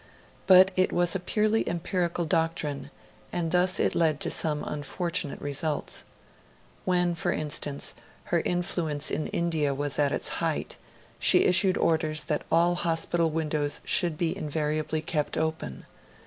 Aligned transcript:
But 0.47 0.71
it 0.75 0.91
was 0.91 1.13
a 1.13 1.19
purely 1.19 1.69
empirical 1.69 2.25
doctrine, 2.25 2.89
and 3.31 3.51
thus 3.51 3.79
it 3.79 3.93
led 3.93 4.19
to 4.21 4.31
some 4.31 4.63
unfortunate 4.63 5.39
results. 5.39 6.05
When, 6.85 7.13
for 7.13 7.31
instance, 7.31 7.93
her 8.33 8.39
influence 8.43 9.11
in 9.11 9.27
India 9.27 9.75
was 9.75 9.99
at 9.99 10.11
its 10.11 10.29
height, 10.41 10.75
she 11.19 11.45
issued 11.45 11.77
orders 11.77 12.23
that 12.23 12.45
all 12.51 12.73
hospital 12.73 13.29
windows 13.29 13.79
should 13.85 14.17
be 14.17 14.35
invariably 14.35 15.03
kept 15.03 15.37
open. 15.37 15.85